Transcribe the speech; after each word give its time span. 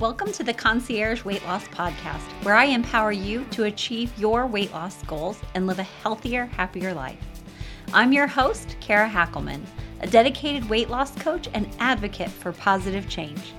Welcome 0.00 0.32
to 0.32 0.42
the 0.42 0.54
Concierge 0.54 1.26
Weight 1.26 1.44
Loss 1.44 1.68
Podcast, 1.68 2.22
where 2.42 2.54
I 2.54 2.64
empower 2.64 3.12
you 3.12 3.44
to 3.50 3.64
achieve 3.64 4.10
your 4.18 4.46
weight 4.46 4.72
loss 4.72 5.02
goals 5.02 5.38
and 5.54 5.66
live 5.66 5.78
a 5.78 5.82
healthier, 5.82 6.46
happier 6.46 6.94
life. 6.94 7.18
I'm 7.92 8.10
your 8.10 8.26
host, 8.26 8.76
Kara 8.80 9.06
Hackelman, 9.06 9.60
a 10.00 10.06
dedicated 10.06 10.66
weight 10.70 10.88
loss 10.88 11.14
coach 11.16 11.50
and 11.52 11.68
advocate 11.80 12.30
for 12.30 12.50
positive 12.52 13.10
change. 13.10 13.52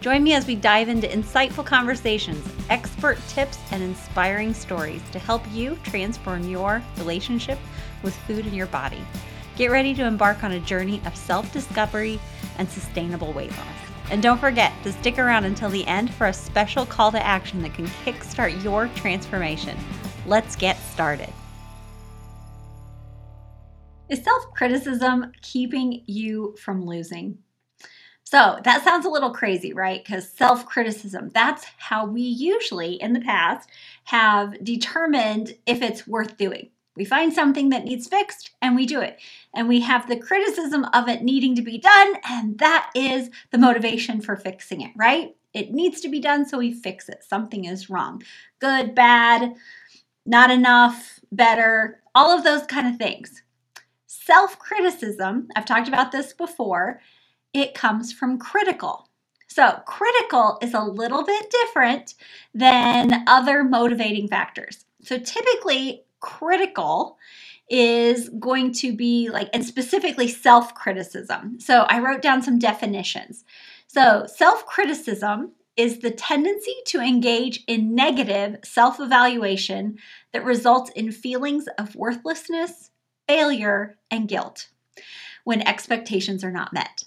Join 0.00 0.22
me 0.22 0.34
as 0.34 0.46
we 0.46 0.54
dive 0.54 0.88
into 0.88 1.08
insightful 1.08 1.66
conversations, 1.66 2.46
expert 2.70 3.18
tips, 3.26 3.58
and 3.72 3.82
inspiring 3.82 4.54
stories 4.54 5.02
to 5.10 5.18
help 5.18 5.42
you 5.50 5.76
transform 5.82 6.48
your 6.48 6.80
relationship 6.98 7.58
with 8.04 8.14
food 8.18 8.46
and 8.46 8.54
your 8.54 8.68
body. 8.68 9.04
Get 9.56 9.72
ready 9.72 9.94
to 9.94 10.06
embark 10.06 10.44
on 10.44 10.52
a 10.52 10.60
journey 10.60 11.02
of 11.06 11.16
self 11.16 11.52
discovery 11.52 12.20
and 12.56 12.70
sustainable 12.70 13.32
weight 13.32 13.50
loss. 13.50 13.87
And 14.10 14.22
don't 14.22 14.40
forget 14.40 14.72
to 14.84 14.92
stick 14.92 15.18
around 15.18 15.44
until 15.44 15.68
the 15.68 15.86
end 15.86 16.12
for 16.12 16.26
a 16.28 16.32
special 16.32 16.86
call 16.86 17.12
to 17.12 17.24
action 17.24 17.62
that 17.62 17.74
can 17.74 17.86
kickstart 18.04 18.62
your 18.64 18.88
transformation. 18.96 19.76
Let's 20.26 20.56
get 20.56 20.76
started. 20.78 21.32
Is 24.08 24.24
self 24.24 24.54
criticism 24.54 25.32
keeping 25.42 26.02
you 26.06 26.56
from 26.58 26.86
losing? 26.86 27.38
So 28.24 28.58
that 28.64 28.84
sounds 28.84 29.06
a 29.06 29.10
little 29.10 29.30
crazy, 29.30 29.72
right? 29.72 30.02
Because 30.04 30.28
self 30.28 30.64
criticism, 30.66 31.30
that's 31.34 31.66
how 31.76 32.06
we 32.06 32.22
usually 32.22 32.94
in 32.94 33.12
the 33.12 33.20
past 33.20 33.68
have 34.04 34.62
determined 34.64 35.54
if 35.66 35.82
it's 35.82 36.06
worth 36.06 36.36
doing. 36.36 36.70
We 36.98 37.04
find 37.04 37.32
something 37.32 37.68
that 37.70 37.84
needs 37.84 38.08
fixed 38.08 38.50
and 38.60 38.74
we 38.74 38.84
do 38.84 39.00
it. 39.00 39.20
And 39.54 39.68
we 39.68 39.80
have 39.80 40.08
the 40.08 40.18
criticism 40.18 40.84
of 40.92 41.08
it 41.08 41.22
needing 41.22 41.54
to 41.54 41.62
be 41.62 41.78
done, 41.78 42.14
and 42.28 42.58
that 42.58 42.90
is 42.94 43.30
the 43.52 43.58
motivation 43.58 44.20
for 44.20 44.36
fixing 44.36 44.82
it, 44.82 44.90
right? 44.96 45.34
It 45.54 45.72
needs 45.72 46.00
to 46.02 46.08
be 46.08 46.20
done, 46.20 46.46
so 46.46 46.58
we 46.58 46.72
fix 46.72 47.08
it. 47.08 47.24
Something 47.24 47.64
is 47.64 47.88
wrong. 47.88 48.22
Good, 48.58 48.94
bad, 48.94 49.54
not 50.26 50.50
enough, 50.50 51.20
better, 51.32 52.02
all 52.14 52.36
of 52.36 52.44
those 52.44 52.66
kind 52.66 52.88
of 52.88 52.96
things. 52.96 53.42
Self 54.06 54.58
criticism, 54.58 55.48
I've 55.56 55.64
talked 55.64 55.88
about 55.88 56.12
this 56.12 56.32
before, 56.32 57.00
it 57.54 57.74
comes 57.74 58.12
from 58.12 58.38
critical. 58.38 59.08
So, 59.46 59.80
critical 59.86 60.58
is 60.60 60.74
a 60.74 60.82
little 60.82 61.24
bit 61.24 61.50
different 61.50 62.14
than 62.52 63.24
other 63.26 63.64
motivating 63.64 64.28
factors. 64.28 64.84
So, 65.02 65.18
typically, 65.18 66.04
critical 66.20 67.18
is 67.68 68.28
going 68.40 68.72
to 68.72 68.94
be 68.94 69.30
like, 69.30 69.50
and 69.52 69.64
specifically 69.64 70.28
self 70.28 70.74
criticism. 70.74 71.60
So 71.60 71.82
I 71.88 72.00
wrote 72.00 72.22
down 72.22 72.42
some 72.42 72.58
definitions. 72.58 73.44
So, 73.86 74.26
self 74.26 74.66
criticism 74.66 75.52
is 75.76 76.00
the 76.00 76.10
tendency 76.10 76.74
to 76.86 77.00
engage 77.00 77.62
in 77.66 77.94
negative 77.94 78.56
self 78.64 79.00
evaluation 79.00 79.96
that 80.32 80.44
results 80.44 80.90
in 80.90 81.12
feelings 81.12 81.66
of 81.78 81.94
worthlessness, 81.94 82.90
failure, 83.26 83.96
and 84.10 84.28
guilt 84.28 84.68
when 85.44 85.66
expectations 85.66 86.44
are 86.44 86.50
not 86.50 86.72
met. 86.72 87.04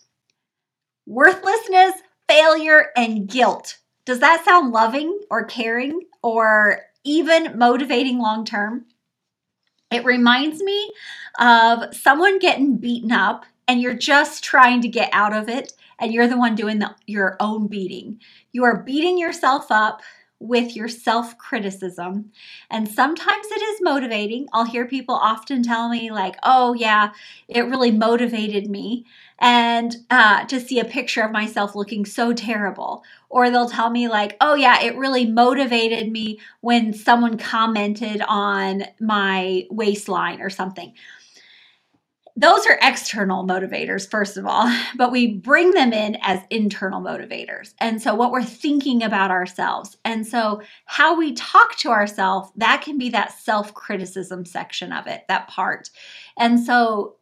Worthlessness, 1.06 1.94
failure, 2.28 2.88
and 2.96 3.28
guilt. 3.28 3.78
Does 4.06 4.20
that 4.20 4.44
sound 4.46 4.72
loving 4.72 5.20
or 5.30 5.46
caring 5.46 6.02
or 6.24 6.80
even 7.04 7.58
motivating 7.58 8.18
long 8.20 8.46
term? 8.46 8.86
It 9.92 10.06
reminds 10.06 10.64
me 10.64 10.92
of 11.40 11.94
someone 11.94 12.40
getting 12.40 12.78
beaten 12.78 13.12
up 13.12 13.46
and 13.68 13.82
you're 13.82 13.94
just 13.94 14.44
trying 14.44 14.82
to 14.82 14.88
get 14.88 15.10
out 15.12 15.36
of 15.36 15.50
it 15.50 15.74
and 16.00 16.14
you're 16.14 16.28
the 16.28 16.38
one 16.38 16.56
doing 16.56 16.80
the, 16.80 16.96
your 17.06 17.38
own 17.40 17.68
beating. 17.68 18.20
You 18.52 18.64
are 18.64 18.84
beating 18.84 19.18
yourself 19.18 19.68
up 19.70 20.02
with 20.42 20.76
your 20.76 20.88
self 20.88 21.38
criticism. 21.38 22.32
And 22.70 22.90
sometimes 22.90 23.46
it 23.46 23.62
is 23.62 23.80
motivating. 23.82 24.48
I'll 24.52 24.66
hear 24.66 24.86
people 24.86 25.16
often 25.16 25.64
tell 25.64 25.88
me, 25.88 26.12
like, 26.12 26.36
oh, 26.44 26.74
yeah, 26.74 27.12
it 27.48 27.62
really 27.62 27.92
motivated 27.92 28.70
me. 28.70 29.06
And 29.40 29.96
uh, 30.10 30.46
to 30.46 30.60
see 30.60 30.80
a 30.80 30.86
picture 30.86 31.22
of 31.22 31.32
myself 31.32 31.76
looking 31.76 32.06
so 32.06 32.34
terrible. 32.34 33.04
Or 33.30 33.50
they'll 33.50 33.70
tell 33.70 33.90
me, 33.90 34.08
like, 34.08 34.36
oh, 34.42 34.56
yeah, 34.56 34.82
it 34.82 34.98
really 34.98 35.26
motivated 35.26 36.12
me 36.12 36.40
when 36.62 36.94
someone 36.94 37.38
commented 37.38 38.22
on 38.28 38.84
my 39.00 39.68
waistline 39.70 40.42
or 40.42 40.50
something 40.50 40.94
those 42.36 42.66
are 42.66 42.80
external 42.82 43.46
motivators, 43.46 44.10
first 44.10 44.38
of 44.38 44.46
all, 44.46 44.74
but 44.96 45.12
we 45.12 45.36
bring 45.36 45.72
them 45.72 45.94
in 45.94 46.18
as 46.22 46.42
internal 46.50 47.02
motivators. 47.02 47.74
And 47.80 48.02
so, 48.02 48.16
what 48.16 48.32
we're 48.32 48.44
thinking 48.44 49.04
about 49.04 49.32
ourselves. 49.32 49.98
And 50.06 50.26
so, 50.26 50.62
how 50.86 51.18
we 51.18 51.34
talk 51.34 51.76
to 51.78 51.90
ourselves, 51.90 52.52
that 52.56 52.82
can 52.82 52.98
be 52.98 53.10
that 53.10 53.34
self 53.34 53.74
criticism 53.74 54.46
section 54.46 54.92
of 54.92 55.08
it, 55.08 55.24
that 55.28 55.48
part. 55.48 55.90
And 56.38 56.60
so, 56.60 57.16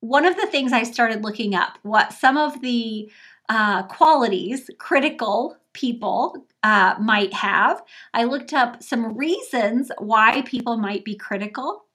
one 0.00 0.24
of 0.26 0.36
the 0.36 0.46
things 0.46 0.72
I 0.72 0.84
started 0.84 1.24
looking 1.24 1.54
up, 1.54 1.78
what 1.82 2.12
some 2.12 2.36
of 2.36 2.60
the 2.60 3.10
uh, 3.48 3.84
qualities 3.84 4.70
critical 4.78 5.56
people 5.72 6.46
uh, 6.62 6.94
might 7.00 7.32
have, 7.32 7.82
I 8.14 8.24
looked 8.24 8.52
up 8.52 8.82
some 8.82 9.16
reasons 9.16 9.90
why 9.98 10.42
people 10.42 10.76
might 10.76 11.04
be 11.04 11.16
critical 11.16 11.85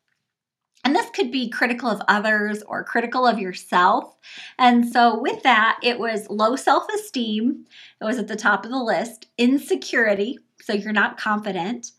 and 0.83 0.95
this 0.95 1.09
could 1.11 1.31
be 1.31 1.49
critical 1.49 1.89
of 1.89 2.01
others 2.07 2.63
or 2.63 2.83
critical 2.83 3.27
of 3.27 3.39
yourself. 3.39 4.15
And 4.57 4.91
so, 4.91 5.19
with 5.19 5.43
that, 5.43 5.79
it 5.83 5.99
was 5.99 6.29
low 6.29 6.55
self 6.55 6.87
esteem, 6.93 7.65
it 7.99 8.05
was 8.05 8.17
at 8.17 8.27
the 8.27 8.35
top 8.35 8.65
of 8.65 8.71
the 8.71 8.81
list, 8.81 9.27
insecurity, 9.37 10.39
so 10.61 10.73
you're 10.73 10.91
not 10.91 11.19
confident, 11.19 11.91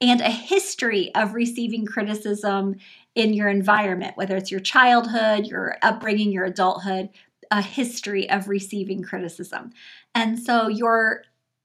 and 0.00 0.20
a 0.20 0.30
history 0.30 1.14
of 1.14 1.34
receiving 1.34 1.84
criticism 1.84 2.76
in 3.14 3.34
your 3.34 3.48
environment, 3.48 4.16
whether 4.16 4.36
it's 4.36 4.50
your 4.50 4.60
childhood, 4.60 5.46
your 5.46 5.76
upbringing, 5.82 6.32
your 6.32 6.46
adulthood, 6.46 7.10
a 7.50 7.60
history 7.60 8.28
of 8.30 8.48
receiving 8.48 9.02
criticism. 9.02 9.72
And 10.14 10.38
so, 10.38 10.68
you're 10.68 11.24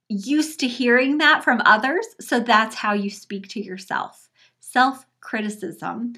used 0.09 0.59
to 0.61 0.67
hearing 0.67 1.17
that 1.19 1.43
from 1.43 1.61
others, 1.65 2.07
so 2.19 2.39
that's 2.39 2.75
how 2.75 2.93
you 2.93 3.09
speak 3.09 3.47
to 3.49 3.63
yourself. 3.63 4.29
Self 4.59 5.05
criticism. 5.21 6.13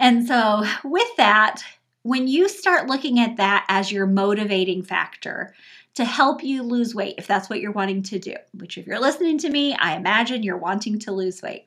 And 0.00 0.26
so, 0.26 0.64
with 0.82 1.14
that, 1.18 1.62
when 2.02 2.26
you 2.26 2.48
start 2.48 2.88
looking 2.88 3.20
at 3.20 3.36
that 3.36 3.66
as 3.68 3.92
your 3.92 4.06
motivating 4.06 4.82
factor 4.82 5.54
to 5.94 6.06
help 6.06 6.42
you 6.42 6.62
lose 6.62 6.94
weight, 6.94 7.16
if 7.18 7.26
that's 7.26 7.50
what 7.50 7.60
you're 7.60 7.70
wanting 7.70 8.02
to 8.04 8.18
do, 8.18 8.34
which, 8.54 8.78
if 8.78 8.86
you're 8.86 8.98
listening 8.98 9.36
to 9.38 9.50
me, 9.50 9.74
I 9.74 9.96
imagine 9.96 10.42
you're 10.42 10.56
wanting 10.56 10.98
to 11.00 11.12
lose 11.12 11.42
weight. 11.42 11.66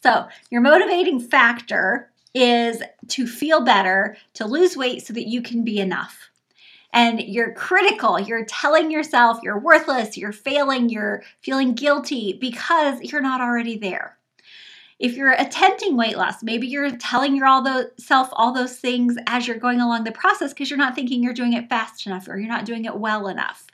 So, 0.00 0.28
your 0.48 0.60
motivating 0.60 1.18
factor 1.18 2.08
is 2.34 2.80
to 3.08 3.26
feel 3.26 3.62
better, 3.62 4.16
to 4.34 4.46
lose 4.46 4.76
weight 4.76 5.04
so 5.04 5.12
that 5.14 5.28
you 5.28 5.42
can 5.42 5.64
be 5.64 5.80
enough. 5.80 6.30
And 6.92 7.20
you're 7.20 7.52
critical, 7.52 8.20
you're 8.20 8.44
telling 8.44 8.92
yourself 8.92 9.40
you're 9.42 9.58
worthless, 9.58 10.16
you're 10.16 10.30
failing, 10.30 10.88
you're 10.88 11.24
feeling 11.40 11.74
guilty 11.74 12.38
because 12.40 13.00
you're 13.02 13.22
not 13.22 13.40
already 13.40 13.76
there 13.76 14.18
if 15.02 15.16
you're 15.16 15.32
attempting 15.32 15.96
weight 15.96 16.16
loss, 16.16 16.44
maybe 16.44 16.68
you're 16.68 16.96
telling 16.96 17.34
yourself 17.34 18.28
all 18.34 18.52
those 18.52 18.76
things 18.76 19.16
as 19.26 19.48
you're 19.48 19.58
going 19.58 19.80
along 19.80 20.04
the 20.04 20.12
process 20.12 20.52
because 20.52 20.70
you're 20.70 20.78
not 20.78 20.94
thinking 20.94 21.24
you're 21.24 21.34
doing 21.34 21.54
it 21.54 21.68
fast 21.68 22.06
enough 22.06 22.28
or 22.28 22.38
you're 22.38 22.48
not 22.48 22.64
doing 22.64 22.84
it 22.84 22.96
well 22.96 23.26
enough. 23.26 23.66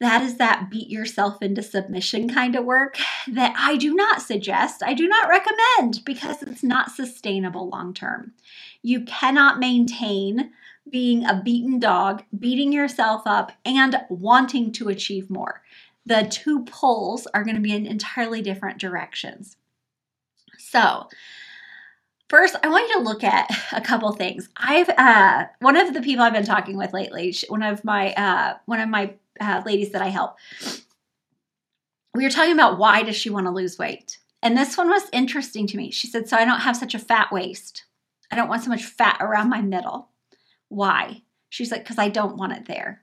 That 0.00 0.20
is 0.20 0.36
that 0.36 0.68
beat 0.68 0.90
yourself 0.90 1.40
into 1.40 1.62
submission 1.62 2.28
kind 2.28 2.54
of 2.54 2.66
work 2.66 2.98
that 3.26 3.54
I 3.56 3.78
do 3.78 3.94
not 3.94 4.20
suggest, 4.20 4.82
I 4.82 4.92
do 4.92 5.08
not 5.08 5.30
recommend 5.30 6.04
because 6.04 6.42
it's 6.42 6.62
not 6.62 6.90
sustainable 6.90 7.70
long 7.70 7.94
term. 7.94 8.32
You 8.82 9.06
cannot 9.06 9.60
maintain 9.60 10.50
being 10.90 11.24
a 11.24 11.40
beaten 11.42 11.78
dog, 11.78 12.22
beating 12.38 12.70
yourself 12.70 13.22
up, 13.24 13.52
and 13.64 13.96
wanting 14.10 14.72
to 14.72 14.90
achieve 14.90 15.30
more. 15.30 15.62
The 16.04 16.26
two 16.28 16.64
poles 16.64 17.26
are 17.28 17.44
going 17.44 17.56
to 17.56 17.62
be 17.62 17.72
in 17.72 17.86
entirely 17.86 18.42
different 18.42 18.78
directions. 18.78 19.56
So, 20.72 21.08
First, 22.32 22.56
I 22.62 22.68
want 22.68 22.88
you 22.88 22.94
to 22.94 23.02
look 23.02 23.22
at 23.24 23.50
a 23.72 23.82
couple 23.82 24.10
things. 24.12 24.48
I've 24.56 24.88
uh, 24.88 25.48
one 25.58 25.76
of 25.76 25.92
the 25.92 26.00
people 26.00 26.24
I've 26.24 26.32
been 26.32 26.46
talking 26.46 26.78
with 26.78 26.94
lately, 26.94 27.34
one 27.48 27.62
of 27.62 27.84
my 27.84 28.14
uh, 28.14 28.54
one 28.64 28.80
of 28.80 28.88
my 28.88 29.12
uh, 29.38 29.60
ladies 29.66 29.90
that 29.90 30.00
I 30.00 30.08
help. 30.08 30.38
We 32.14 32.24
were 32.24 32.30
talking 32.30 32.54
about 32.54 32.78
why 32.78 33.02
does 33.02 33.16
she 33.16 33.28
want 33.28 33.44
to 33.46 33.50
lose 33.50 33.78
weight, 33.78 34.16
and 34.42 34.56
this 34.56 34.78
one 34.78 34.88
was 34.88 35.10
interesting 35.12 35.66
to 35.66 35.76
me. 35.76 35.90
She 35.90 36.06
said, 36.06 36.26
"So 36.26 36.38
I 36.38 36.46
don't 36.46 36.60
have 36.60 36.74
such 36.74 36.94
a 36.94 36.98
fat 36.98 37.30
waist. 37.30 37.84
I 38.30 38.36
don't 38.36 38.48
want 38.48 38.62
so 38.62 38.70
much 38.70 38.84
fat 38.84 39.18
around 39.20 39.50
my 39.50 39.60
middle. 39.60 40.08
Why?" 40.70 41.24
She's 41.50 41.70
like, 41.70 41.82
"Because 41.82 41.98
I 41.98 42.08
don't 42.08 42.38
want 42.38 42.54
it 42.54 42.64
there. 42.64 43.02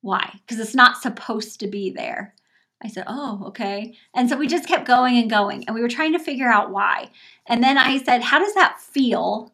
Why? 0.00 0.40
Because 0.44 0.58
it's 0.58 0.74
not 0.74 1.00
supposed 1.00 1.60
to 1.60 1.68
be 1.68 1.90
there." 1.90 2.34
I 2.82 2.88
said, 2.88 3.04
Oh, 3.06 3.44
okay. 3.48 3.94
And 4.14 4.28
so 4.28 4.36
we 4.36 4.46
just 4.46 4.68
kept 4.68 4.86
going 4.86 5.18
and 5.18 5.30
going, 5.30 5.64
and 5.66 5.74
we 5.74 5.82
were 5.82 5.88
trying 5.88 6.12
to 6.12 6.18
figure 6.18 6.48
out 6.48 6.70
why. 6.70 7.10
And 7.46 7.62
then 7.62 7.78
I 7.78 7.98
said, 7.98 8.22
How 8.22 8.38
does 8.38 8.54
that 8.54 8.80
feel 8.80 9.52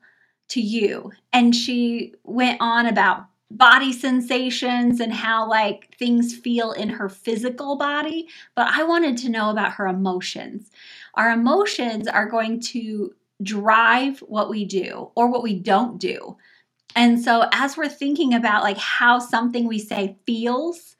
to 0.48 0.60
you? 0.60 1.12
And 1.32 1.54
she 1.54 2.14
went 2.24 2.58
on 2.60 2.86
about 2.86 3.26
body 3.50 3.92
sensations 3.92 5.00
and 5.00 5.12
how 5.12 5.48
like 5.48 5.94
things 5.98 6.34
feel 6.34 6.72
in 6.72 6.88
her 6.88 7.08
physical 7.08 7.76
body, 7.76 8.28
but 8.54 8.66
I 8.68 8.82
wanted 8.82 9.16
to 9.18 9.28
know 9.28 9.50
about 9.50 9.74
her 9.74 9.86
emotions. 9.86 10.70
Our 11.14 11.30
emotions 11.30 12.08
are 12.08 12.28
going 12.28 12.60
to 12.60 13.14
drive 13.42 14.20
what 14.20 14.50
we 14.50 14.64
do 14.64 15.10
or 15.14 15.28
what 15.28 15.42
we 15.42 15.54
don't 15.54 15.98
do. 15.98 16.36
And 16.96 17.20
so 17.20 17.48
as 17.52 17.76
we're 17.76 17.88
thinking 17.88 18.34
about 18.34 18.62
like 18.62 18.78
how 18.78 19.18
something 19.18 19.66
we 19.66 19.78
say 19.78 20.16
feels, 20.26 20.93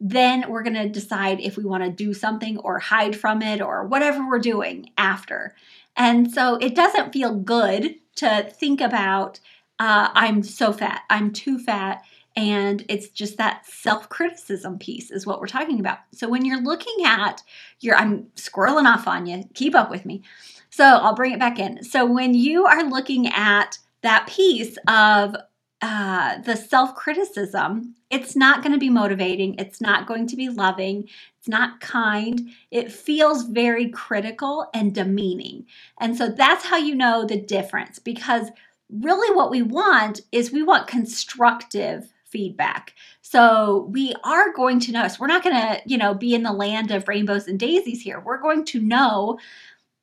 then 0.00 0.44
we're 0.48 0.62
going 0.62 0.74
to 0.74 0.88
decide 0.88 1.40
if 1.40 1.56
we 1.56 1.64
want 1.64 1.82
to 1.82 1.90
do 1.90 2.14
something 2.14 2.58
or 2.58 2.78
hide 2.78 3.16
from 3.16 3.42
it 3.42 3.60
or 3.60 3.86
whatever 3.86 4.26
we're 4.26 4.38
doing 4.38 4.90
after. 4.96 5.54
And 5.96 6.30
so 6.32 6.56
it 6.56 6.74
doesn't 6.74 7.12
feel 7.12 7.34
good 7.34 7.96
to 8.16 8.48
think 8.58 8.80
about 8.80 9.40
uh, 9.80 10.08
I'm 10.12 10.42
so 10.42 10.72
fat, 10.72 11.02
I'm 11.08 11.32
too 11.32 11.58
fat. 11.58 12.02
And 12.36 12.84
it's 12.88 13.08
just 13.08 13.36
that 13.38 13.66
self 13.66 14.08
criticism 14.08 14.78
piece 14.78 15.10
is 15.10 15.26
what 15.26 15.40
we're 15.40 15.48
talking 15.48 15.80
about. 15.80 15.98
So 16.12 16.28
when 16.28 16.44
you're 16.44 16.62
looking 16.62 17.04
at 17.04 17.42
your, 17.80 17.96
I'm 17.96 18.24
squirreling 18.36 18.86
off 18.86 19.08
on 19.08 19.26
you, 19.26 19.42
keep 19.54 19.74
up 19.74 19.90
with 19.90 20.06
me. 20.06 20.22
So 20.70 20.84
I'll 20.84 21.14
bring 21.14 21.32
it 21.32 21.40
back 21.40 21.58
in. 21.58 21.82
So 21.82 22.06
when 22.06 22.34
you 22.34 22.66
are 22.66 22.84
looking 22.84 23.26
at 23.28 23.78
that 24.02 24.28
piece 24.28 24.78
of 24.86 25.34
uh, 25.80 26.38
the 26.38 26.56
self 26.56 26.94
criticism, 26.94 27.94
it's 28.10 28.34
not 28.34 28.62
going 28.62 28.72
to 28.72 28.78
be 28.78 28.90
motivating. 28.90 29.54
It's 29.58 29.80
not 29.80 30.06
going 30.06 30.26
to 30.28 30.36
be 30.36 30.48
loving. 30.48 31.08
It's 31.38 31.48
not 31.48 31.80
kind. 31.80 32.50
It 32.70 32.90
feels 32.90 33.44
very 33.44 33.88
critical 33.90 34.68
and 34.74 34.94
demeaning. 34.94 35.66
And 36.00 36.16
so 36.16 36.28
that's 36.28 36.64
how 36.64 36.78
you 36.78 36.94
know 36.94 37.24
the 37.24 37.40
difference 37.40 37.98
because 37.98 38.50
really 38.90 39.34
what 39.36 39.50
we 39.50 39.62
want 39.62 40.22
is 40.32 40.50
we 40.50 40.62
want 40.62 40.88
constructive 40.88 42.12
feedback. 42.24 42.94
So 43.22 43.88
we 43.90 44.14
are 44.24 44.52
going 44.52 44.80
to 44.80 44.92
notice. 44.92 45.18
We're 45.18 45.28
not 45.28 45.44
going 45.44 45.56
to, 45.56 45.80
you 45.86 45.96
know, 45.96 46.14
be 46.14 46.34
in 46.34 46.42
the 46.42 46.52
land 46.52 46.90
of 46.90 47.08
rainbows 47.08 47.46
and 47.46 47.58
daisies 47.58 48.02
here. 48.02 48.20
We're 48.20 48.40
going 48.40 48.64
to 48.66 48.80
know 48.80 49.38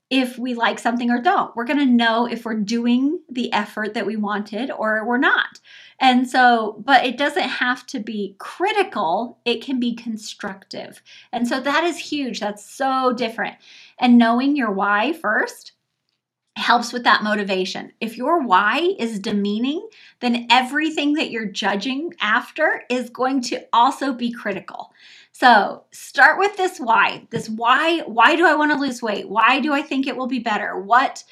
if 0.09 0.37
we 0.37 0.53
like 0.53 0.77
something 0.79 1.09
or 1.09 1.21
don't. 1.21 1.55
We're 1.55 1.65
going 1.65 1.79
to 1.79 1.85
know 1.85 2.27
if 2.27 2.45
we're 2.45 2.59
doing 2.59 3.21
the 3.29 3.51
effort 3.51 3.95
that 3.95 4.05
we 4.05 4.15
wanted 4.15 4.69
or 4.69 5.05
we're 5.05 5.17
not. 5.17 5.59
And 5.99 6.29
so, 6.29 6.81
but 6.85 7.05
it 7.05 7.17
doesn't 7.17 7.43
have 7.43 7.87
to 7.87 7.99
be 7.99 8.35
critical, 8.37 9.39
it 9.45 9.63
can 9.63 9.79
be 9.79 9.95
constructive. 9.95 11.01
And 11.31 11.47
so 11.47 11.59
that 11.59 11.83
is 11.85 11.97
huge. 11.97 12.39
That's 12.39 12.63
so 12.63 13.13
different. 13.13 13.55
And 13.99 14.17
knowing 14.17 14.55
your 14.55 14.71
why 14.71 15.13
first 15.13 15.71
helps 16.57 16.93
with 16.93 17.03
that 17.03 17.23
motivation. 17.23 17.91
If 17.99 18.17
your 18.17 18.41
why 18.41 18.95
is 18.97 19.19
demeaning, 19.19 19.87
then 20.21 20.47
everything 20.49 21.13
that 21.13 21.29
you're 21.29 21.45
judging 21.45 22.13
after 22.21 22.83
is 22.89 23.09
going 23.09 23.41
to 23.43 23.65
also 23.73 24.13
be 24.13 24.31
critical. 24.31 24.93
So, 25.37 25.83
start 25.91 26.39
with 26.39 26.55
this 26.55 26.79
why. 26.79 27.27
This 27.29 27.49
why, 27.49 27.99
why 28.05 28.37
do 28.37 28.45
I 28.45 28.55
want 28.55 28.71
to 28.71 28.77
lose 28.77 29.01
weight? 29.01 29.27
Why 29.27 29.59
do 29.59 29.73
I 29.73 29.81
think 29.81 30.07
it 30.07 30.15
will 30.15 30.27
be 30.27 30.39
better? 30.39 30.79
What 30.79 31.25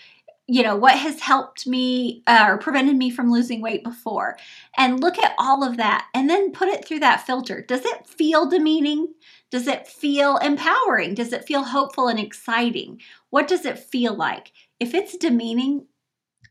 you 0.45 0.61
know, 0.61 0.75
what 0.75 0.97
has 0.97 1.21
helped 1.21 1.65
me 1.65 2.21
uh, 2.27 2.47
or 2.49 2.57
prevented 2.57 2.97
me 2.97 3.09
from 3.09 3.31
losing 3.31 3.61
weight 3.61 3.81
before? 3.81 4.37
And 4.77 4.99
look 4.99 5.17
at 5.17 5.33
all 5.37 5.63
of 5.63 5.77
that 5.77 6.07
and 6.13 6.29
then 6.29 6.51
put 6.51 6.67
it 6.67 6.85
through 6.85 6.99
that 6.99 7.25
filter. 7.25 7.61
Does 7.61 7.85
it 7.85 8.05
feel 8.05 8.49
demeaning? 8.49 9.13
Does 9.49 9.67
it 9.67 9.87
feel 9.87 10.35
empowering? 10.35 11.13
Does 11.13 11.31
it 11.31 11.45
feel 11.45 11.63
hopeful 11.63 12.09
and 12.09 12.19
exciting? 12.19 12.99
What 13.29 13.47
does 13.47 13.65
it 13.65 13.79
feel 13.79 14.13
like? 14.13 14.51
If 14.81 14.93
it's 14.93 15.15
demeaning, 15.15 15.85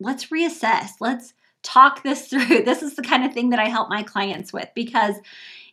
let's 0.01 0.29
reassess. 0.29 0.93
Let's 1.01 1.35
talk 1.63 2.03
this 2.03 2.29
through. 2.29 2.65
This 2.65 2.83
is 2.83 2.95
the 2.97 3.03
kind 3.03 3.25
of 3.25 3.33
thing 3.33 3.51
that 3.51 3.59
I 3.59 3.69
help 3.69 3.89
my 3.89 4.03
clients 4.03 4.53
with 4.53 4.69
because 4.75 5.17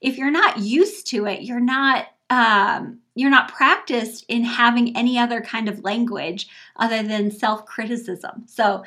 if 0.01 0.17
you're 0.17 0.31
not 0.31 0.59
used 0.59 1.07
to 1.07 1.25
it, 1.25 1.41
you're 1.41 1.59
not 1.59 2.07
um, 2.29 2.99
you're 3.15 3.31
not 3.31 3.51
practiced 3.51 4.23
in 4.27 4.43
having 4.43 4.95
any 4.95 5.17
other 5.17 5.41
kind 5.41 5.67
of 5.67 5.83
language 5.83 6.47
other 6.75 7.01
than 7.01 7.31
self 7.31 7.65
criticism. 7.65 8.43
So 8.47 8.83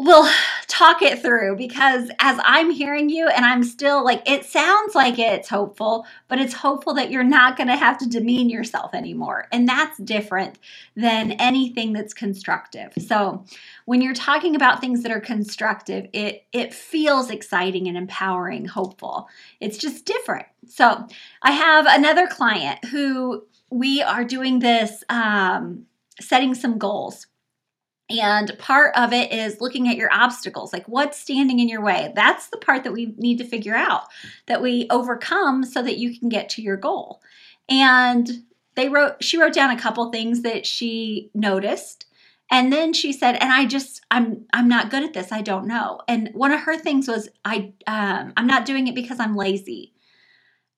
we'll 0.00 0.26
talk 0.66 1.02
it 1.02 1.20
through 1.20 1.54
because 1.56 2.10
as 2.20 2.40
I'm 2.42 2.70
hearing 2.70 3.10
you 3.10 3.28
and 3.28 3.44
I'm 3.44 3.62
still 3.62 4.02
like, 4.02 4.22
it 4.28 4.46
sounds 4.46 4.94
like 4.94 5.18
it's 5.18 5.50
hopeful, 5.50 6.06
but 6.26 6.38
it's 6.38 6.54
hopeful 6.54 6.94
that 6.94 7.10
you're 7.10 7.22
not 7.22 7.58
going 7.58 7.66
to 7.66 7.76
have 7.76 7.98
to 7.98 8.08
demean 8.08 8.48
yourself 8.48 8.94
anymore. 8.94 9.46
And 9.52 9.68
that's 9.68 9.98
different 9.98 10.58
than 10.96 11.32
anything 11.32 11.92
that's 11.92 12.14
constructive. 12.14 12.94
So 12.98 13.44
when 13.84 14.00
you're 14.00 14.14
talking 14.14 14.56
about 14.56 14.80
things 14.80 15.02
that 15.02 15.12
are 15.12 15.20
constructive, 15.20 16.06
it, 16.14 16.46
it 16.50 16.72
feels 16.72 17.28
exciting 17.28 17.86
and 17.86 17.98
empowering, 17.98 18.64
hopeful. 18.64 19.28
It's 19.60 19.76
just 19.76 20.06
different. 20.06 20.46
So 20.66 21.06
I 21.42 21.50
have 21.50 21.84
another 21.86 22.26
client 22.26 22.86
who 22.86 23.44
we 23.70 24.00
are 24.00 24.24
doing 24.24 24.60
this, 24.60 25.04
um, 25.10 25.84
setting 26.20 26.54
some 26.54 26.78
goals 26.78 27.26
and 28.10 28.56
part 28.58 28.94
of 28.96 29.12
it 29.12 29.32
is 29.32 29.60
looking 29.60 29.88
at 29.88 29.96
your 29.96 30.12
obstacles, 30.12 30.72
like 30.72 30.86
what's 30.86 31.18
standing 31.18 31.58
in 31.58 31.68
your 31.68 31.82
way. 31.82 32.12
That's 32.14 32.48
the 32.48 32.58
part 32.58 32.84
that 32.84 32.92
we 32.92 33.14
need 33.16 33.38
to 33.38 33.44
figure 33.44 33.74
out 33.74 34.04
that 34.46 34.62
we 34.62 34.86
overcome 34.90 35.64
so 35.64 35.82
that 35.82 35.98
you 35.98 36.18
can 36.18 36.28
get 36.28 36.48
to 36.50 36.62
your 36.62 36.76
goal. 36.76 37.22
And 37.68 38.28
they 38.74 38.88
wrote 38.88 39.22
she 39.22 39.38
wrote 39.38 39.52
down 39.52 39.70
a 39.70 39.80
couple 39.80 40.10
things 40.10 40.42
that 40.42 40.66
she 40.66 41.30
noticed. 41.34 42.06
And 42.52 42.72
then 42.72 42.92
she 42.92 43.12
said, 43.12 43.36
and 43.36 43.52
I 43.52 43.64
just 43.64 44.00
I'm 44.10 44.46
I'm 44.52 44.68
not 44.68 44.90
good 44.90 45.04
at 45.04 45.12
this. 45.12 45.30
I 45.30 45.42
don't 45.42 45.66
know. 45.66 46.00
And 46.08 46.30
one 46.32 46.52
of 46.52 46.60
her 46.60 46.76
things 46.76 47.06
was 47.06 47.28
I 47.44 47.72
um, 47.86 48.32
I'm 48.36 48.46
not 48.46 48.64
doing 48.64 48.88
it 48.88 48.94
because 48.94 49.20
I'm 49.20 49.36
lazy. 49.36 49.92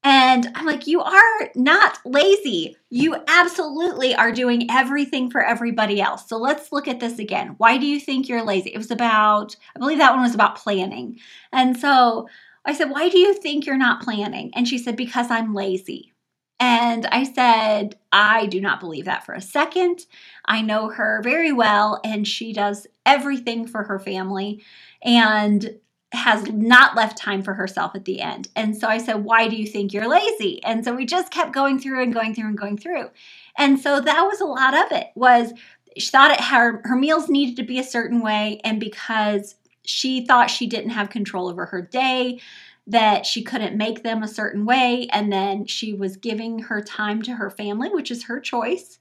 And 0.04 0.48
I'm 0.56 0.66
like, 0.66 0.88
you 0.88 1.00
are 1.00 1.50
not 1.54 1.98
lazy. 2.04 2.76
You 2.90 3.16
absolutely 3.28 4.14
are 4.14 4.32
doing 4.32 4.68
everything 4.68 5.30
for 5.30 5.44
everybody 5.44 6.00
else. 6.00 6.28
So 6.28 6.38
let's 6.38 6.72
look 6.72 6.88
at 6.88 6.98
this 6.98 7.20
again. 7.20 7.54
Why 7.58 7.78
do 7.78 7.86
you 7.86 8.00
think 8.00 8.28
you're 8.28 8.42
lazy? 8.42 8.70
It 8.70 8.78
was 8.78 8.90
about, 8.90 9.54
I 9.76 9.78
believe 9.78 9.98
that 9.98 10.12
one 10.12 10.22
was 10.22 10.34
about 10.34 10.56
planning. 10.56 11.20
And 11.52 11.76
so 11.76 12.28
I 12.64 12.74
said, 12.74 12.90
Why 12.90 13.08
do 13.08 13.18
you 13.18 13.34
think 13.34 13.64
you're 13.64 13.76
not 13.76 14.02
planning? 14.02 14.50
And 14.54 14.66
she 14.66 14.78
said, 14.78 14.96
Because 14.96 15.30
I'm 15.30 15.54
lazy. 15.54 16.12
And 16.58 17.06
I 17.06 17.24
said, 17.24 17.96
I 18.12 18.46
do 18.46 18.60
not 18.60 18.78
believe 18.78 19.06
that 19.06 19.26
for 19.26 19.34
a 19.34 19.40
second. 19.40 20.06
I 20.44 20.62
know 20.62 20.90
her 20.90 21.20
very 21.22 21.52
well, 21.52 22.00
and 22.04 22.26
she 22.26 22.52
does 22.52 22.86
everything 23.04 23.66
for 23.66 23.82
her 23.82 23.98
family. 23.98 24.62
And 25.02 25.78
has 26.12 26.46
not 26.48 26.94
left 26.94 27.16
time 27.16 27.42
for 27.42 27.54
herself 27.54 27.94
at 27.94 28.04
the 28.04 28.20
end. 28.20 28.48
And 28.54 28.76
so 28.76 28.86
I 28.86 28.98
said, 28.98 29.24
Why 29.24 29.48
do 29.48 29.56
you 29.56 29.66
think 29.66 29.92
you're 29.92 30.08
lazy? 30.08 30.62
And 30.64 30.84
so 30.84 30.94
we 30.94 31.06
just 31.06 31.30
kept 31.30 31.52
going 31.52 31.78
through 31.78 32.02
and 32.02 32.12
going 32.12 32.34
through 32.34 32.48
and 32.48 32.58
going 32.58 32.76
through. 32.76 33.10
And 33.56 33.80
so 33.80 34.00
that 34.00 34.22
was 34.22 34.40
a 34.40 34.44
lot 34.44 34.74
of 34.74 34.92
it 34.92 35.08
was 35.14 35.52
she 35.96 36.10
thought 36.10 36.30
it 36.30 36.40
her, 36.40 36.80
her 36.84 36.96
meals 36.96 37.28
needed 37.28 37.56
to 37.56 37.62
be 37.62 37.78
a 37.78 37.84
certain 37.84 38.20
way. 38.20 38.60
And 38.64 38.78
because 38.78 39.56
she 39.84 40.24
thought 40.24 40.50
she 40.50 40.66
didn't 40.66 40.90
have 40.90 41.10
control 41.10 41.48
over 41.48 41.66
her 41.66 41.82
day, 41.82 42.40
that 42.86 43.24
she 43.26 43.42
couldn't 43.42 43.76
make 43.76 44.02
them 44.02 44.22
a 44.22 44.28
certain 44.28 44.64
way. 44.64 45.06
And 45.12 45.32
then 45.32 45.66
she 45.66 45.92
was 45.92 46.16
giving 46.16 46.60
her 46.60 46.80
time 46.80 47.22
to 47.22 47.34
her 47.34 47.50
family, 47.50 47.88
which 47.88 48.10
is 48.10 48.24
her 48.24 48.40
choice. 48.40 48.98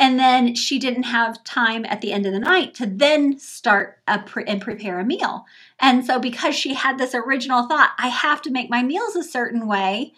And 0.00 0.18
then 0.18 0.54
she 0.54 0.78
didn't 0.78 1.02
have 1.02 1.44
time 1.44 1.84
at 1.84 2.00
the 2.00 2.10
end 2.10 2.24
of 2.24 2.32
the 2.32 2.40
night 2.40 2.72
to 2.76 2.86
then 2.86 3.38
start 3.38 3.98
pre- 4.24 4.46
and 4.46 4.58
prepare 4.58 4.98
a 4.98 5.04
meal. 5.04 5.44
And 5.78 6.06
so, 6.06 6.18
because 6.18 6.54
she 6.54 6.72
had 6.72 6.96
this 6.96 7.14
original 7.14 7.68
thought, 7.68 7.90
I 7.98 8.08
have 8.08 8.40
to 8.42 8.50
make 8.50 8.70
my 8.70 8.82
meals 8.82 9.14
a 9.14 9.22
certain 9.22 9.66
way, 9.66 10.14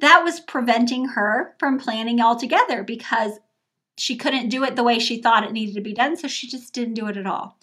that 0.00 0.24
was 0.24 0.40
preventing 0.40 1.10
her 1.10 1.54
from 1.60 1.78
planning 1.78 2.20
altogether 2.20 2.82
because 2.82 3.38
she 3.96 4.16
couldn't 4.16 4.48
do 4.48 4.64
it 4.64 4.74
the 4.74 4.82
way 4.82 4.98
she 4.98 5.22
thought 5.22 5.44
it 5.44 5.52
needed 5.52 5.76
to 5.76 5.80
be 5.80 5.94
done. 5.94 6.16
So, 6.16 6.26
she 6.26 6.48
just 6.48 6.74
didn't 6.74 6.94
do 6.94 7.06
it 7.06 7.16
at 7.16 7.26
all. 7.26 7.56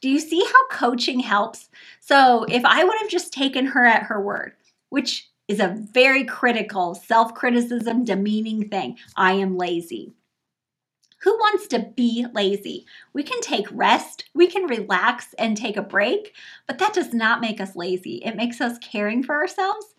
Do 0.00 0.08
you 0.08 0.18
see 0.18 0.42
how 0.42 0.68
coaching 0.68 1.20
helps? 1.20 1.68
So, 2.00 2.44
if 2.44 2.64
I 2.64 2.82
would 2.82 2.98
have 3.02 3.10
just 3.10 3.30
taken 3.30 3.66
her 3.66 3.84
at 3.84 4.04
her 4.04 4.22
word, 4.22 4.52
which 4.88 5.28
is 5.48 5.60
a 5.60 5.76
very 5.92 6.24
critical 6.24 6.94
self 6.94 7.34
criticism, 7.34 8.06
demeaning 8.06 8.70
thing, 8.70 8.96
I 9.16 9.32
am 9.32 9.58
lazy 9.58 10.14
who 11.24 11.32
wants 11.38 11.66
to 11.68 11.78
be 11.78 12.26
lazy? 12.34 12.86
We 13.14 13.22
can 13.22 13.40
take 13.40 13.66
rest, 13.72 14.24
we 14.34 14.46
can 14.46 14.64
relax 14.64 15.34
and 15.38 15.56
take 15.56 15.78
a 15.78 15.82
break, 15.82 16.34
but 16.66 16.78
that 16.78 16.92
does 16.92 17.14
not 17.14 17.40
make 17.40 17.60
us 17.60 17.74
lazy. 17.74 18.16
It 18.16 18.36
makes 18.36 18.60
us 18.60 18.78
caring 18.78 19.22
for 19.22 19.34
ourselves. 19.34 19.94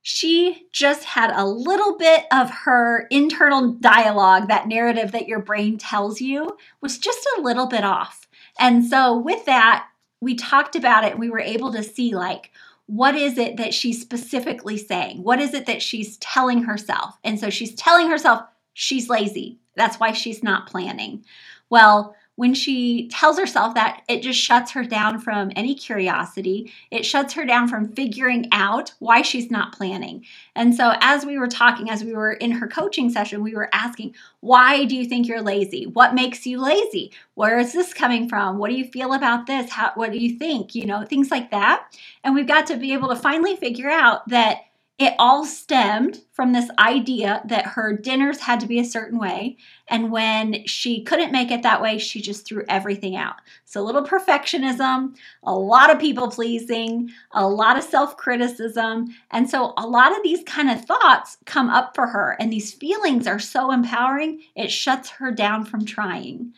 She 0.00 0.66
just 0.72 1.04
had 1.04 1.30
a 1.30 1.46
little 1.46 1.96
bit 1.98 2.24
of 2.32 2.50
her 2.50 3.06
internal 3.10 3.72
dialogue, 3.72 4.48
that 4.48 4.66
narrative 4.66 5.12
that 5.12 5.28
your 5.28 5.40
brain 5.40 5.78
tells 5.78 6.20
you, 6.20 6.56
was 6.80 6.98
just 6.98 7.26
a 7.36 7.42
little 7.42 7.66
bit 7.66 7.84
off. 7.84 8.26
And 8.58 8.84
so, 8.84 9.18
with 9.18 9.44
that, 9.44 9.88
we 10.20 10.34
talked 10.34 10.74
about 10.74 11.04
it 11.04 11.12
and 11.12 11.20
we 11.20 11.30
were 11.30 11.40
able 11.40 11.72
to 11.72 11.82
see, 11.82 12.14
like, 12.14 12.50
what 12.86 13.14
is 13.14 13.38
it 13.38 13.56
that 13.56 13.72
she's 13.72 14.00
specifically 14.00 14.76
saying? 14.76 15.22
What 15.22 15.40
is 15.40 15.54
it 15.54 15.66
that 15.66 15.82
she's 15.82 16.16
telling 16.18 16.64
herself? 16.64 17.18
And 17.24 17.40
so 17.40 17.48
she's 17.48 17.74
telling 17.74 18.08
herself 18.08 18.42
she's 18.74 19.08
lazy. 19.08 19.58
That's 19.76 19.98
why 19.98 20.12
she's 20.12 20.42
not 20.42 20.66
planning. 20.66 21.24
Well, 21.70 22.14
when 22.36 22.52
she 22.52 23.08
tells 23.08 23.38
herself 23.38 23.74
that, 23.74 24.02
it 24.08 24.20
just 24.20 24.40
shuts 24.40 24.72
her 24.72 24.82
down 24.82 25.20
from 25.20 25.52
any 25.54 25.74
curiosity. 25.74 26.72
It 26.90 27.06
shuts 27.06 27.32
her 27.34 27.44
down 27.44 27.68
from 27.68 27.92
figuring 27.92 28.48
out 28.50 28.92
why 28.98 29.22
she's 29.22 29.52
not 29.52 29.72
planning. 29.72 30.24
And 30.56 30.74
so, 30.74 30.94
as 31.00 31.24
we 31.24 31.38
were 31.38 31.46
talking, 31.46 31.90
as 31.90 32.02
we 32.02 32.12
were 32.12 32.32
in 32.32 32.50
her 32.50 32.66
coaching 32.66 33.08
session, 33.08 33.42
we 33.42 33.54
were 33.54 33.68
asking, 33.72 34.16
Why 34.40 34.84
do 34.84 34.96
you 34.96 35.04
think 35.04 35.28
you're 35.28 35.42
lazy? 35.42 35.86
What 35.86 36.14
makes 36.14 36.44
you 36.44 36.60
lazy? 36.60 37.12
Where 37.34 37.58
is 37.58 37.72
this 37.72 37.94
coming 37.94 38.28
from? 38.28 38.58
What 38.58 38.70
do 38.70 38.76
you 38.76 38.86
feel 38.86 39.12
about 39.12 39.46
this? 39.46 39.70
How, 39.70 39.92
what 39.94 40.10
do 40.10 40.18
you 40.18 40.36
think? 40.36 40.74
You 40.74 40.86
know, 40.86 41.04
things 41.04 41.30
like 41.30 41.52
that. 41.52 41.86
And 42.24 42.34
we've 42.34 42.48
got 42.48 42.66
to 42.66 42.76
be 42.76 42.94
able 42.94 43.10
to 43.10 43.16
finally 43.16 43.54
figure 43.54 43.90
out 43.90 44.28
that 44.28 44.62
it 44.96 45.14
all 45.18 45.44
stemmed 45.44 46.20
from 46.30 46.52
this 46.52 46.70
idea 46.78 47.42
that 47.46 47.66
her 47.66 47.92
dinners 47.96 48.38
had 48.38 48.60
to 48.60 48.66
be 48.66 48.78
a 48.78 48.84
certain 48.84 49.18
way. 49.18 49.56
And 49.88 50.12
when 50.12 50.64
she 50.66 51.02
couldn't 51.02 51.32
make 51.32 51.50
it 51.50 51.62
that 51.62 51.82
way, 51.82 51.98
she 51.98 52.22
just 52.22 52.46
threw 52.46 52.64
everything 52.68 53.16
out. 53.16 53.34
So, 53.64 53.80
a 53.80 53.84
little 53.84 54.04
perfectionism, 54.04 55.16
a 55.42 55.52
lot 55.52 55.90
of 55.90 55.98
people 55.98 56.30
pleasing, 56.30 57.10
a 57.32 57.46
lot 57.48 57.76
of 57.76 57.82
self 57.82 58.16
criticism. 58.16 59.08
And 59.32 59.50
so, 59.50 59.74
a 59.76 59.86
lot 59.86 60.16
of 60.16 60.22
these 60.22 60.44
kind 60.44 60.70
of 60.70 60.84
thoughts 60.84 61.38
come 61.44 61.68
up 61.70 61.96
for 61.96 62.06
her. 62.06 62.36
And 62.38 62.52
these 62.52 62.72
feelings 62.72 63.26
are 63.26 63.40
so 63.40 63.72
empowering, 63.72 64.42
it 64.54 64.70
shuts 64.70 65.10
her 65.10 65.32
down 65.32 65.64
from 65.64 65.84
trying. 65.84 66.52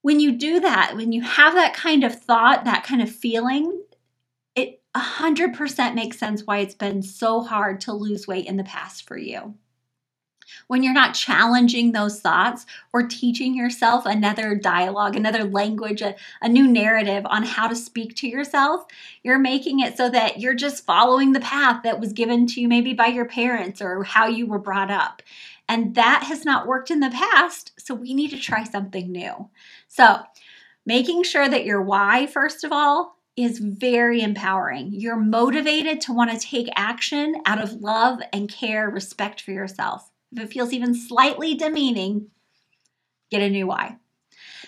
When 0.00 0.18
you 0.18 0.32
do 0.32 0.60
that, 0.60 0.96
when 0.96 1.12
you 1.12 1.20
have 1.20 1.52
that 1.54 1.74
kind 1.74 2.04
of 2.04 2.18
thought, 2.18 2.64
that 2.64 2.84
kind 2.84 3.02
of 3.02 3.10
feeling, 3.10 3.82
100% 4.98 5.94
makes 5.94 6.18
sense 6.18 6.42
why 6.44 6.58
it's 6.58 6.74
been 6.74 7.02
so 7.02 7.42
hard 7.42 7.80
to 7.82 7.92
lose 7.92 8.26
weight 8.26 8.46
in 8.46 8.56
the 8.56 8.64
past 8.64 9.06
for 9.06 9.16
you. 9.16 9.54
When 10.66 10.82
you're 10.82 10.94
not 10.94 11.14
challenging 11.14 11.92
those 11.92 12.20
thoughts 12.20 12.64
or 12.92 13.06
teaching 13.06 13.54
yourself 13.54 14.06
another 14.06 14.54
dialogue, 14.54 15.14
another 15.14 15.44
language, 15.44 16.00
a, 16.00 16.14
a, 16.40 16.48
new 16.48 16.66
narrative 16.66 17.24
on 17.26 17.42
how 17.42 17.68
to 17.68 17.76
speak 17.76 18.16
to 18.16 18.28
yourself, 18.28 18.84
you're 19.22 19.38
making 19.38 19.80
it 19.80 19.96
so 19.96 20.08
that 20.10 20.40
you're 20.40 20.54
just 20.54 20.86
following 20.86 21.32
the 21.32 21.40
path 21.40 21.82
that 21.82 22.00
was 22.00 22.12
given 22.12 22.46
to 22.46 22.60
you 22.60 22.68
maybe 22.68 22.94
by 22.94 23.06
your 23.06 23.26
parents 23.26 23.82
or 23.82 24.04
how 24.04 24.26
you 24.26 24.46
were 24.46 24.58
brought 24.58 24.90
up. 24.90 25.22
And 25.68 25.94
that 25.96 26.24
has 26.24 26.46
not 26.46 26.66
worked 26.66 26.90
in 26.90 27.00
the 27.00 27.10
past, 27.10 27.72
so 27.78 27.94
we 27.94 28.14
need 28.14 28.30
to 28.30 28.38
try 28.38 28.64
something 28.64 29.12
new. 29.12 29.50
So, 29.86 30.20
making 30.86 31.24
sure 31.24 31.46
that 31.46 31.66
your 31.66 31.82
why, 31.82 32.26
first 32.26 32.64
of 32.64 32.72
all, 32.72 33.17
is 33.38 33.58
very 33.58 34.20
empowering. 34.20 34.90
You're 34.92 35.16
motivated 35.16 36.00
to 36.02 36.12
want 36.12 36.30
to 36.30 36.38
take 36.38 36.68
action 36.74 37.36
out 37.46 37.62
of 37.62 37.74
love 37.74 38.20
and 38.32 38.48
care, 38.48 38.90
respect 38.90 39.40
for 39.40 39.52
yourself. 39.52 40.10
If 40.32 40.42
it 40.42 40.52
feels 40.52 40.72
even 40.72 40.94
slightly 40.94 41.54
demeaning, 41.54 42.30
get 43.30 43.42
a 43.42 43.48
new 43.48 43.68
why. 43.68 43.96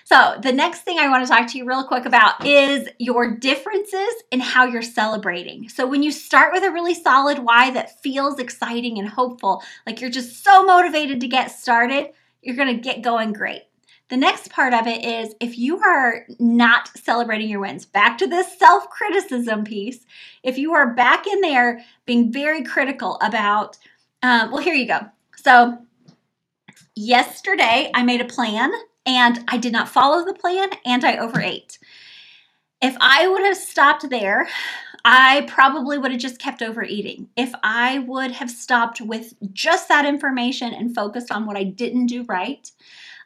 So, 0.05 0.39
the 0.43 0.53
next 0.53 0.83
thing 0.83 0.99
I 0.99 1.09
want 1.09 1.25
to 1.25 1.33
talk 1.33 1.49
to 1.49 1.59
you 1.59 1.65
real 1.65 1.85
quick 1.85 2.05
about 2.05 2.45
is 2.45 2.89
your 2.99 3.37
differences 3.37 4.15
in 4.31 4.41
how 4.41 4.65
you're 4.65 4.83
celebrating. 4.83 5.69
So, 5.69 5.87
when 5.87 6.03
you 6.03 6.11
start 6.11 6.53
with 6.53 6.63
a 6.65 6.71
really 6.71 6.95
solid 6.95 7.41
why 7.41 7.71
that 7.73 8.01
feels 8.03 8.39
exciting 8.39 8.99
and 8.99 9.09
hopeful, 9.09 9.63
like 9.87 10.01
you're 10.01 10.11
just 10.11 10.43
so 10.43 10.65
motivated 10.65 11.21
to 11.21 11.29
get 11.29 11.51
started, 11.51 12.11
you're 12.43 12.57
going 12.57 12.75
to 12.75 12.83
get 12.83 13.03
going 13.03 13.33
great. 13.33 13.63
The 14.11 14.17
next 14.17 14.51
part 14.51 14.75
of 14.75 14.89
it 14.89 15.05
is 15.05 15.35
if 15.41 15.57
you 15.57 15.79
are 15.79 16.27
not 16.41 16.91
celebrating 16.97 17.49
your 17.49 17.61
wins, 17.61 17.87
back 17.87 18.19
to 18.19 18.27
this 18.27 18.59
self 18.59 18.91
criticism 18.91 19.63
piece, 19.63 20.05
if 20.43 20.59
you 20.59 20.75
are 20.75 20.95
back 20.95 21.29
in 21.29 21.41
there 21.41 21.81
being 22.07 22.33
very 22.33 22.65
critical 22.65 23.19
about, 23.23 23.79
um, 24.23 24.51
well, 24.51 24.63
here 24.63 24.75
you 24.75 24.89
go. 24.89 25.01
So, 25.37 25.79
yesterday 26.97 27.93
I 27.95 28.03
made 28.03 28.21
a 28.21 28.25
plan 28.25 28.73
and 29.07 29.45
I 29.47 29.59
did 29.59 29.73
not 29.73 29.89
follow 29.89 30.25
the 30.25 30.35
plan 30.35 30.71
and 30.85 31.05
I 31.05 31.17
overate. 31.17 31.79
If 32.83 32.97
I 33.01 33.29
would 33.29 33.45
have 33.45 33.57
stopped 33.57 34.11
there, 34.11 34.49
I 35.05 35.43
probably 35.47 35.99
would 35.99 36.11
have 36.11 36.21
just 36.21 36.41
kept 36.41 36.63
overeating. 36.63 37.29
If 37.37 37.55
I 37.63 38.01
would 38.01 38.33
have 38.33 38.51
stopped 38.51 39.01
with 39.01 39.35
just 39.53 39.89
that 39.89 40.05
information 40.05 40.75
and 40.75 40.95
focused 40.95 41.31
on 41.31 41.47
what 41.47 41.57
I 41.57 41.63
didn't 41.63 42.07
do 42.07 42.25
right, 42.25 42.71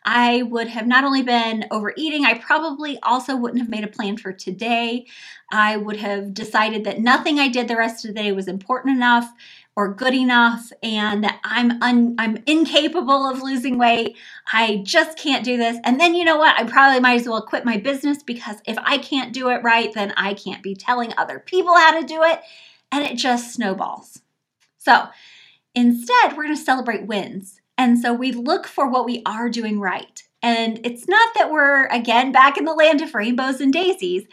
I 0.04 0.42
would 0.42 0.68
have 0.68 0.86
not 0.86 1.04
only 1.04 1.22
been 1.22 1.64
overeating, 1.70 2.24
I 2.24 2.38
probably 2.38 2.98
also 3.02 3.36
wouldn't 3.36 3.60
have 3.60 3.70
made 3.70 3.84
a 3.84 3.88
plan 3.88 4.16
for 4.18 4.32
today. 4.32 5.06
I 5.50 5.76
would 5.76 5.96
have 5.96 6.34
decided 6.34 6.84
that 6.84 7.00
nothing 7.00 7.38
I 7.38 7.48
did 7.48 7.68
the 7.68 7.76
rest 7.76 8.04
of 8.04 8.14
the 8.14 8.22
day 8.22 8.32
was 8.32 8.48
important 8.48 8.96
enough 8.96 9.32
or 9.76 9.92
good 9.92 10.14
enough 10.14 10.72
and 10.82 11.24
that 11.24 11.40
I'm 11.42 11.82
un, 11.82 12.14
I'm 12.18 12.42
incapable 12.46 13.28
of 13.28 13.42
losing 13.42 13.78
weight. 13.78 14.16
I 14.52 14.82
just 14.84 15.18
can't 15.18 15.44
do 15.44 15.56
this. 15.56 15.78
And 15.84 15.98
then 15.98 16.14
you 16.14 16.24
know 16.24 16.36
what? 16.36 16.58
I 16.58 16.64
probably 16.64 17.00
might 17.00 17.20
as 17.20 17.28
well 17.28 17.42
quit 17.42 17.64
my 17.64 17.78
business 17.78 18.22
because 18.22 18.56
if 18.66 18.76
I 18.78 18.98
can't 18.98 19.32
do 19.32 19.48
it 19.50 19.62
right, 19.62 19.92
then 19.92 20.12
I 20.16 20.34
can't 20.34 20.62
be 20.62 20.74
telling 20.74 21.12
other 21.16 21.38
people 21.38 21.74
how 21.74 21.98
to 21.98 22.06
do 22.06 22.22
it 22.22 22.40
and 22.92 23.04
it 23.04 23.16
just 23.16 23.52
snowballs. 23.52 24.20
So, 24.78 25.08
instead, 25.74 26.36
we're 26.36 26.44
going 26.44 26.56
to 26.56 26.62
celebrate 26.62 27.06
wins. 27.06 27.60
And 27.76 27.98
so 27.98 28.12
we 28.12 28.32
look 28.32 28.66
for 28.66 28.88
what 28.88 29.04
we 29.04 29.22
are 29.26 29.48
doing 29.48 29.80
right. 29.80 30.22
And 30.42 30.80
it's 30.84 31.08
not 31.08 31.30
that 31.34 31.50
we're, 31.50 31.86
again, 31.86 32.30
back 32.30 32.58
in 32.58 32.64
the 32.64 32.74
land 32.74 33.00
of 33.00 33.14
rainbows 33.14 33.60
and 33.60 33.72
daisies. 33.72 34.24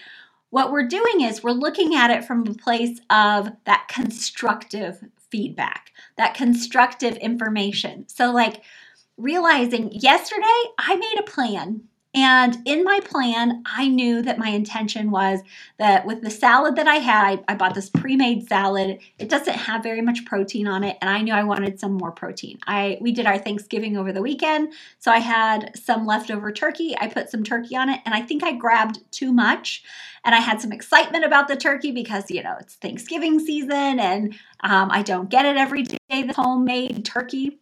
What 0.49 0.71
we're 0.71 0.87
doing 0.87 1.21
is 1.21 1.41
we're 1.41 1.51
looking 1.51 1.95
at 1.95 2.11
it 2.11 2.25
from 2.25 2.45
a 2.45 2.53
place 2.53 2.99
of 3.09 3.49
that 3.65 3.87
constructive 3.87 5.03
feedback, 5.29 5.91
that 6.17 6.33
constructive 6.33 7.15
information. 7.17 8.07
So, 8.09 8.31
like 8.31 8.61
realizing 9.17 9.91
yesterday 9.93 10.63
I 10.77 10.95
made 10.95 11.19
a 11.19 11.23
plan 11.23 11.83
and 12.13 12.57
in 12.65 12.83
my 12.83 12.99
plan, 13.05 13.63
I 13.65 13.87
knew 13.87 14.21
that 14.23 14.37
my 14.37 14.49
intention 14.49 15.11
was 15.11 15.39
that 15.77 16.05
with 16.05 16.21
the 16.21 16.29
salad 16.29 16.75
that 16.75 16.87
I 16.87 16.95
had, 16.95 17.23
I, 17.25 17.53
I, 17.53 17.55
bought 17.55 17.73
this 17.73 17.89
pre-made 17.89 18.49
salad. 18.49 18.99
It 19.17 19.29
doesn't 19.29 19.55
have 19.55 19.81
very 19.81 20.01
much 20.01 20.25
protein 20.25 20.67
on 20.67 20.83
it, 20.83 20.97
and 20.99 21.09
I 21.09 21.21
knew 21.21 21.33
I 21.33 21.43
wanted 21.43 21.79
some 21.79 21.93
more 21.93 22.11
protein. 22.11 22.59
I 22.67 22.97
we 22.99 23.13
did 23.13 23.27
our 23.27 23.37
Thanksgiving 23.37 23.95
over 23.95 24.11
the 24.11 24.21
weekend, 24.21 24.73
so 24.99 25.09
I 25.09 25.19
had 25.19 25.71
some 25.81 26.05
leftover 26.05 26.51
turkey. 26.51 26.97
I 26.99 27.07
put 27.07 27.29
some 27.29 27.45
turkey 27.45 27.77
on 27.77 27.87
it, 27.87 28.01
and 28.05 28.13
I 28.13 28.21
think 28.21 28.43
I 28.43 28.53
grabbed 28.53 28.99
too 29.11 29.31
much. 29.31 29.83
And 30.23 30.35
I 30.35 30.39
had 30.39 30.61
some 30.61 30.71
excitement 30.71 31.23
about 31.23 31.47
the 31.47 31.55
turkey 31.55 31.91
because 31.91 32.29
you 32.29 32.43
know 32.43 32.57
it's 32.59 32.75
Thanksgiving 32.75 33.39
season, 33.39 34.01
and 34.01 34.33
um, 34.59 34.91
I 34.91 35.01
don't 35.01 35.29
get 35.29 35.45
it 35.45 35.55
every 35.55 35.83
day. 35.83 35.97
The 36.09 36.33
homemade 36.33 37.05
turkey. 37.05 37.59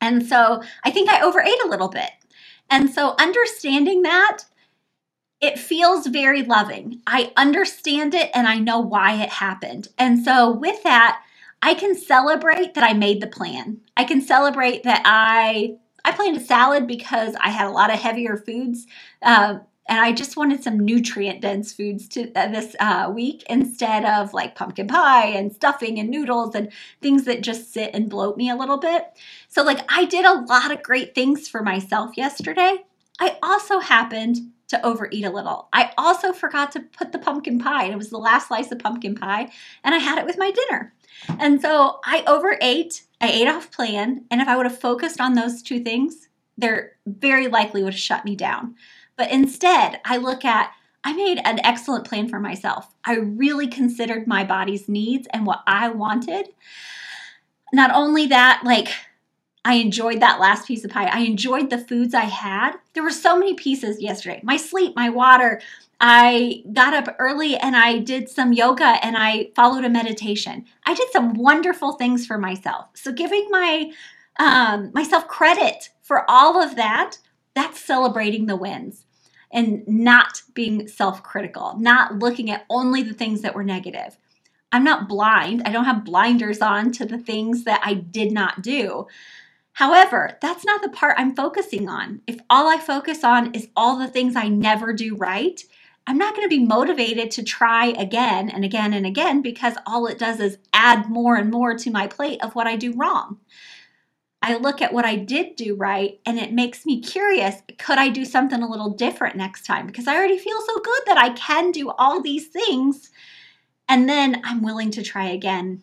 And 0.00 0.26
so 0.26 0.62
I 0.84 0.90
think 0.90 1.08
I 1.08 1.22
overate 1.22 1.58
a 1.64 1.68
little 1.68 1.88
bit. 1.88 2.10
And 2.70 2.90
so 2.90 3.14
understanding 3.18 4.02
that, 4.02 4.44
it 5.40 5.58
feels 5.58 6.06
very 6.06 6.42
loving. 6.42 7.02
I 7.06 7.32
understand 7.36 8.14
it 8.14 8.30
and 8.34 8.48
I 8.48 8.58
know 8.58 8.80
why 8.80 9.22
it 9.22 9.28
happened. 9.28 9.88
And 9.98 10.24
so 10.24 10.50
with 10.50 10.82
that, 10.82 11.22
I 11.62 11.74
can 11.74 11.94
celebrate 11.94 12.74
that 12.74 12.84
I 12.84 12.92
made 12.94 13.20
the 13.20 13.26
plan. 13.26 13.78
I 13.96 14.04
can 14.04 14.20
celebrate 14.20 14.82
that 14.84 15.02
I 15.04 15.76
I 16.04 16.12
planned 16.12 16.36
a 16.36 16.40
salad 16.40 16.86
because 16.86 17.34
I 17.40 17.50
had 17.50 17.66
a 17.66 17.72
lot 17.72 17.92
of 17.92 17.98
heavier 17.98 18.36
foods 18.36 18.86
uh, 19.22 19.58
and 19.88 20.00
I 20.00 20.12
just 20.12 20.36
wanted 20.36 20.62
some 20.62 20.80
nutrient 20.80 21.40
dense 21.40 21.72
foods 21.72 22.08
to 22.08 22.32
uh, 22.34 22.48
this 22.48 22.74
uh, 22.80 23.10
week 23.14 23.44
instead 23.48 24.04
of 24.04 24.34
like 24.34 24.56
pumpkin 24.56 24.88
pie 24.88 25.26
and 25.26 25.52
stuffing 25.52 25.98
and 25.98 26.10
noodles 26.10 26.54
and 26.54 26.72
things 27.00 27.24
that 27.24 27.42
just 27.42 27.72
sit 27.72 27.90
and 27.94 28.10
bloat 28.10 28.36
me 28.36 28.50
a 28.50 28.56
little 28.56 28.78
bit. 28.78 29.06
So, 29.48 29.62
like, 29.62 29.80
I 29.88 30.04
did 30.04 30.24
a 30.24 30.40
lot 30.40 30.72
of 30.72 30.82
great 30.82 31.14
things 31.14 31.48
for 31.48 31.62
myself 31.62 32.16
yesterday. 32.16 32.84
I 33.20 33.38
also 33.42 33.78
happened 33.78 34.38
to 34.68 34.84
overeat 34.84 35.24
a 35.24 35.30
little. 35.30 35.68
I 35.72 35.92
also 35.96 36.32
forgot 36.32 36.72
to 36.72 36.80
put 36.80 37.12
the 37.12 37.18
pumpkin 37.18 37.60
pie. 37.60 37.84
And 37.84 37.92
it 37.92 37.98
was 37.98 38.10
the 38.10 38.18
last 38.18 38.48
slice 38.48 38.72
of 38.72 38.80
pumpkin 38.80 39.14
pie, 39.14 39.50
and 39.84 39.94
I 39.94 39.98
had 39.98 40.18
it 40.18 40.26
with 40.26 40.38
my 40.38 40.50
dinner. 40.50 40.92
And 41.38 41.62
so 41.62 42.00
I 42.04 42.24
overate. 42.26 43.04
I 43.20 43.30
ate 43.30 43.48
off 43.48 43.70
plan. 43.70 44.24
And 44.30 44.40
if 44.40 44.48
I 44.48 44.56
would 44.56 44.66
have 44.66 44.78
focused 44.78 45.20
on 45.20 45.34
those 45.34 45.62
two 45.62 45.80
things, 45.80 46.28
they're 46.58 46.92
very 47.06 47.46
likely 47.46 47.82
would 47.82 47.94
have 47.94 48.00
shut 48.00 48.24
me 48.24 48.34
down. 48.34 48.74
But 49.16 49.30
instead, 49.30 50.00
I 50.04 50.18
look 50.18 50.44
at 50.44 50.72
I 51.06 51.12
made 51.12 51.40
an 51.44 51.60
excellent 51.62 52.04
plan 52.04 52.28
for 52.28 52.40
myself. 52.40 52.92
I 53.04 53.14
really 53.14 53.68
considered 53.68 54.26
my 54.26 54.42
body's 54.42 54.88
needs 54.88 55.28
and 55.32 55.46
what 55.46 55.62
I 55.64 55.88
wanted. 55.88 56.48
Not 57.72 57.92
only 57.94 58.26
that, 58.26 58.62
like 58.64 58.88
I 59.64 59.74
enjoyed 59.74 60.18
that 60.20 60.40
last 60.40 60.66
piece 60.66 60.84
of 60.84 60.90
pie. 60.90 61.06
I 61.06 61.20
enjoyed 61.20 61.70
the 61.70 61.78
foods 61.78 62.12
I 62.12 62.24
had. 62.24 62.72
There 62.94 63.04
were 63.04 63.10
so 63.10 63.38
many 63.38 63.54
pieces 63.54 64.02
yesterday. 64.02 64.40
My 64.42 64.56
sleep, 64.56 64.96
my 64.96 65.08
water. 65.08 65.60
I 66.00 66.64
got 66.72 66.92
up 66.92 67.14
early 67.20 67.56
and 67.56 67.76
I 67.76 68.00
did 68.00 68.28
some 68.28 68.52
yoga 68.52 68.98
and 69.04 69.16
I 69.16 69.50
followed 69.54 69.84
a 69.84 69.88
meditation. 69.88 70.66
I 70.86 70.94
did 70.94 71.10
some 71.12 71.34
wonderful 71.34 71.92
things 71.92 72.26
for 72.26 72.36
myself. 72.36 72.86
So 72.94 73.12
giving 73.12 73.46
my 73.50 73.92
um, 74.40 74.90
myself 74.92 75.28
credit 75.28 75.90
for 76.02 76.28
all 76.28 76.60
of 76.60 76.74
that, 76.74 77.18
that's 77.54 77.80
celebrating 77.80 78.46
the 78.46 78.56
wins 78.56 79.05
and 79.56 79.82
not 79.88 80.42
being 80.54 80.86
self 80.86 81.22
critical, 81.22 81.74
not 81.78 82.20
looking 82.20 82.50
at 82.50 82.66
only 82.70 83.02
the 83.02 83.14
things 83.14 83.40
that 83.40 83.54
were 83.54 83.64
negative. 83.64 84.18
I'm 84.70 84.84
not 84.84 85.08
blind. 85.08 85.62
I 85.64 85.72
don't 85.72 85.86
have 85.86 86.04
blinders 86.04 86.60
on 86.60 86.92
to 86.92 87.06
the 87.06 87.18
things 87.18 87.64
that 87.64 87.80
I 87.82 87.94
did 87.94 88.30
not 88.30 88.62
do. 88.62 89.06
However, 89.72 90.38
that's 90.42 90.64
not 90.64 90.82
the 90.82 90.90
part 90.90 91.16
I'm 91.18 91.34
focusing 91.34 91.88
on. 91.88 92.20
If 92.26 92.38
all 92.50 92.68
I 92.68 92.78
focus 92.78 93.24
on 93.24 93.54
is 93.54 93.68
all 93.74 93.98
the 93.98 94.08
things 94.08 94.36
I 94.36 94.48
never 94.48 94.92
do 94.92 95.16
right, 95.16 95.62
I'm 96.06 96.18
not 96.18 96.36
going 96.36 96.48
to 96.48 96.56
be 96.56 96.64
motivated 96.64 97.30
to 97.32 97.42
try 97.42 97.86
again 97.86 98.48
and 98.48 98.64
again 98.64 98.92
and 98.92 99.06
again 99.06 99.42
because 99.42 99.74
all 99.86 100.06
it 100.06 100.18
does 100.18 100.38
is 100.38 100.58
add 100.72 101.08
more 101.08 101.36
and 101.36 101.50
more 101.50 101.74
to 101.76 101.90
my 101.90 102.06
plate 102.06 102.42
of 102.42 102.54
what 102.54 102.66
I 102.66 102.76
do 102.76 102.92
wrong. 102.92 103.38
I 104.42 104.56
look 104.56 104.82
at 104.82 104.92
what 104.92 105.04
I 105.04 105.16
did 105.16 105.56
do 105.56 105.74
right 105.74 106.20
and 106.26 106.38
it 106.38 106.52
makes 106.52 106.86
me 106.86 107.00
curious 107.00 107.56
could 107.78 107.98
I 107.98 108.08
do 108.08 108.24
something 108.24 108.62
a 108.62 108.68
little 108.68 108.90
different 108.90 109.36
next 109.36 109.64
time? 109.64 109.86
Because 109.86 110.06
I 110.06 110.16
already 110.16 110.38
feel 110.38 110.60
so 110.60 110.78
good 110.80 111.02
that 111.06 111.18
I 111.18 111.30
can 111.30 111.72
do 111.72 111.90
all 111.90 112.22
these 112.22 112.48
things. 112.48 113.10
And 113.88 114.08
then 114.08 114.40
I'm 114.44 114.62
willing 114.62 114.90
to 114.92 115.02
try 115.02 115.28
again, 115.28 115.82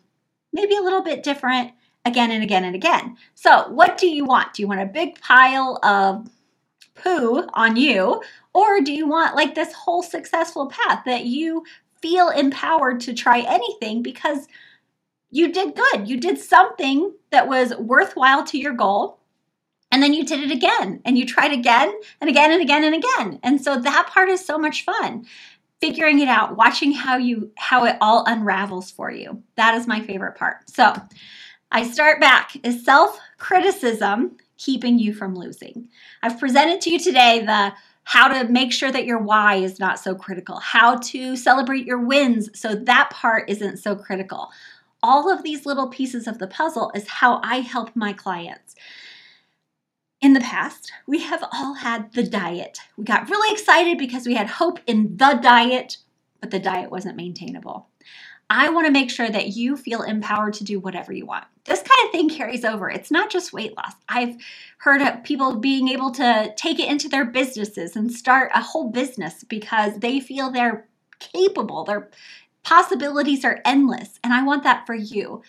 maybe 0.51 0.75
a 0.75 0.81
little 0.81 1.01
bit 1.01 1.23
different 1.23 1.71
again 2.05 2.31
and 2.31 2.43
again 2.43 2.63
and 2.63 2.75
again. 2.75 3.17
So, 3.33 3.69
what 3.69 3.97
do 3.97 4.07
you 4.07 4.25
want? 4.25 4.53
Do 4.53 4.61
you 4.61 4.67
want 4.67 4.81
a 4.81 4.85
big 4.85 5.19
pile 5.21 5.79
of 5.83 6.29
poo 6.95 7.47
on 7.53 7.75
you? 7.75 8.21
Or 8.53 8.81
do 8.81 8.93
you 8.93 9.07
want 9.07 9.35
like 9.35 9.55
this 9.55 9.73
whole 9.73 10.03
successful 10.03 10.67
path 10.67 11.03
that 11.05 11.25
you 11.25 11.63
feel 12.01 12.29
empowered 12.29 12.99
to 13.01 13.13
try 13.13 13.39
anything 13.39 14.03
because 14.03 14.47
you 15.33 15.51
did 15.51 15.75
good? 15.75 16.07
You 16.07 16.17
did 16.17 16.37
something 16.39 17.13
that 17.31 17.47
was 17.47 17.75
worthwhile 17.77 18.43
to 18.45 18.57
your 18.57 18.73
goal. 18.73 19.19
And 19.91 20.01
then 20.01 20.13
you 20.13 20.25
did 20.25 20.39
it 20.39 20.51
again 20.51 21.01
and 21.05 21.17
you 21.17 21.25
tried 21.25 21.51
again 21.51 21.93
and 22.19 22.29
again 22.29 22.51
and 22.51 22.61
again 22.61 22.83
and 22.83 22.95
again. 22.95 23.39
And 23.43 23.63
so 23.63 23.79
that 23.79 24.09
part 24.11 24.29
is 24.29 24.43
so 24.43 24.57
much 24.57 24.83
fun 24.83 25.25
figuring 25.81 26.19
it 26.19 26.29
out 26.29 26.55
watching 26.55 26.93
how 26.93 27.17
you 27.17 27.51
how 27.57 27.83
it 27.83 27.97
all 27.99 28.23
unravels 28.25 28.89
for 28.89 29.11
you 29.11 29.43
that 29.57 29.75
is 29.75 29.85
my 29.85 29.99
favorite 29.99 30.33
part 30.33 30.69
so 30.69 30.93
I 31.73 31.89
start 31.89 32.21
back. 32.21 32.55
Is 32.63 32.85
self 32.85 33.19
criticism 33.39 34.37
keeping 34.57 34.99
you 34.99 35.11
from 35.11 35.35
losing? 35.35 35.89
I've 36.21 36.39
presented 36.39 36.81
to 36.81 36.91
you 36.91 36.99
today 36.99 37.43
the 37.43 37.73
how 38.03 38.27
to 38.27 38.47
make 38.49 38.71
sure 38.71 38.91
that 38.91 39.05
your 39.05 39.17
why 39.17 39.55
is 39.55 39.79
not 39.79 39.97
so 39.97 40.13
critical, 40.13 40.59
how 40.59 40.97
to 40.97 41.35
celebrate 41.35 41.87
your 41.87 41.99
wins 41.99 42.49
so 42.53 42.75
that 42.75 43.09
part 43.09 43.49
isn't 43.49 43.77
so 43.77 43.95
critical. 43.95 44.51
All 45.03 45.31
of 45.31 45.43
these 45.43 45.67
little 45.67 45.89
pieces 45.89 46.27
of 46.27 46.39
the 46.39 46.47
puzzle 46.47 46.91
is 46.95 47.09
how 47.09 47.41
I 47.43 47.57
help 47.57 47.95
my 47.95 48.13
clients. 48.13 48.75
In 50.21 50.33
the 50.33 50.41
past, 50.41 50.91
we 51.07 51.21
have 51.23 51.43
all 51.53 51.75
had 51.75 52.13
the 52.13 52.23
diet. 52.23 52.79
We 52.97 53.03
got 53.05 53.29
really 53.29 53.53
excited 53.53 53.97
because 53.99 54.25
we 54.25 54.35
had 54.35 54.47
hope 54.47 54.79
in 54.87 55.17
the 55.17 55.39
diet, 55.43 55.97
but 56.41 56.51
the 56.51 56.59
diet 56.59 56.91
wasn't 56.91 57.17
maintainable. 57.17 57.89
I 58.49 58.69
want 58.69 58.85
to 58.87 58.93
make 58.93 59.11
sure 59.11 59.29
that 59.29 59.49
you 59.49 59.77
feel 59.77 60.03
empowered 60.03 60.53
to 60.55 60.63
do 60.63 60.79
whatever 60.79 61.13
you 61.13 61.25
want. 61.25 61.45
This 61.65 61.81
kind 61.81 62.05
of 62.05 62.11
thing 62.11 62.29
carries 62.29 62.65
over. 62.65 62.89
It's 62.89 63.11
not 63.11 63.31
just 63.31 63.53
weight 63.53 63.75
loss. 63.77 63.93
I've 64.09 64.37
heard 64.79 65.01
of 65.01 65.23
people 65.23 65.57
being 65.57 65.89
able 65.89 66.11
to 66.11 66.53
take 66.57 66.79
it 66.79 66.89
into 66.89 67.09
their 67.09 67.25
businesses 67.25 67.95
and 67.95 68.11
start 68.11 68.51
a 68.55 68.61
whole 68.61 68.91
business 68.91 69.43
because 69.43 69.99
they 69.99 70.19
feel 70.19 70.51
they're 70.51 70.87
capable. 71.19 71.85
Their 71.85 72.11
possibilities 72.63 73.45
are 73.45 73.61
endless. 73.65 74.19
And 74.23 74.33
I 74.33 74.43
want 74.43 74.63
that 74.63 74.85
for 74.85 74.95
you. 74.95 75.41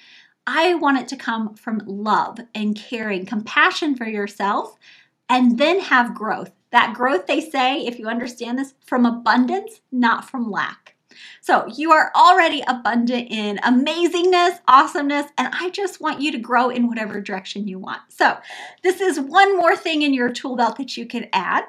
I 0.47 0.75
want 0.75 0.99
it 0.99 1.09
to 1.09 1.17
come 1.17 1.55
from 1.55 1.83
love 1.87 2.39
and 2.55 2.77
caring, 2.77 3.25
compassion 3.25 3.97
for 3.97 4.07
yourself, 4.07 4.77
and 5.29 5.59
then 5.59 5.81
have 5.81 6.15
growth. 6.15 6.53
That 6.71 6.95
growth, 6.95 7.27
they 7.27 7.41
say, 7.41 7.87
if 7.87 7.99
you 7.99 8.09
understand 8.09 8.59
this, 8.59 8.75
from 8.85 9.07
abundance, 9.07 9.81
not 9.91 10.29
from 10.29 10.51
lack. 10.51 10.97
So 11.41 11.67
you 11.69 11.93
are 11.93 12.11
already 12.15 12.63
abundant 12.67 13.31
in 13.31 13.59
amazingness, 13.59 14.59
awesomeness, 14.67 15.27
and 15.39 15.49
I 15.53 15.71
just 15.71 16.01
want 16.01 16.21
you 16.21 16.33
to 16.33 16.39
grow 16.39 16.71
in 16.71 16.89
whatever 16.89 17.21
direction 17.21 17.69
you 17.69 17.79
want. 17.79 18.01
So 18.09 18.37
this 18.83 19.01
is 19.01 19.21
one 19.21 19.57
more 19.57 19.77
thing 19.77 20.03
in 20.03 20.13
your 20.13 20.31
tool 20.31 20.57
belt 20.57 20.77
that 20.79 20.97
you 20.97 21.07
can 21.07 21.29
add. 21.33 21.65